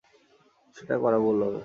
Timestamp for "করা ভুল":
1.03-1.37